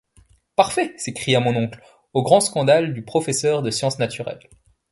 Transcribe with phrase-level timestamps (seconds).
[0.55, 0.95] Parfait!
[0.97, 1.79] s’écria mon oncle,
[2.13, 4.49] au grand scandale du professeur de sciences naturelles.